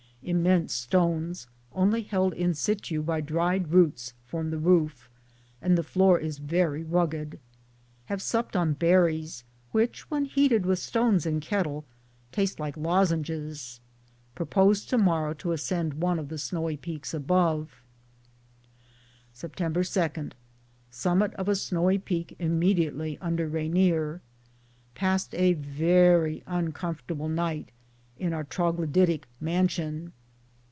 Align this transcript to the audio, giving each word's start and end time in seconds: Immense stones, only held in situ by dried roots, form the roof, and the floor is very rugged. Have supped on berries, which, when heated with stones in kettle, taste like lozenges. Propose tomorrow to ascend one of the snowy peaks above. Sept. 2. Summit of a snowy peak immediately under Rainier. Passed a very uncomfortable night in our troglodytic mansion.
Immense 0.23 0.71
stones, 0.71 1.47
only 1.73 2.03
held 2.03 2.33
in 2.35 2.53
situ 2.53 3.01
by 3.01 3.21
dried 3.21 3.69
roots, 3.69 4.13
form 4.27 4.51
the 4.51 4.59
roof, 4.59 5.09
and 5.63 5.75
the 5.75 5.81
floor 5.81 6.19
is 6.19 6.37
very 6.37 6.83
rugged. 6.83 7.39
Have 8.05 8.21
supped 8.21 8.55
on 8.55 8.73
berries, 8.73 9.43
which, 9.71 10.11
when 10.11 10.25
heated 10.25 10.63
with 10.63 10.77
stones 10.77 11.25
in 11.25 11.39
kettle, 11.39 11.85
taste 12.31 12.59
like 12.59 12.77
lozenges. 12.77 13.81
Propose 14.35 14.85
tomorrow 14.85 15.33
to 15.33 15.53
ascend 15.53 15.95
one 15.95 16.19
of 16.19 16.29
the 16.29 16.37
snowy 16.37 16.77
peaks 16.77 17.15
above. 17.15 17.81
Sept. 19.33 20.13
2. 20.13 20.29
Summit 20.91 21.33
of 21.33 21.49
a 21.49 21.55
snowy 21.55 21.97
peak 21.97 22.35
immediately 22.37 23.17
under 23.21 23.47
Rainier. 23.47 24.21
Passed 24.93 25.33
a 25.33 25.53
very 25.53 26.43
uncomfortable 26.45 27.27
night 27.27 27.69
in 28.17 28.33
our 28.33 28.43
troglodytic 28.43 29.25
mansion. 29.39 30.13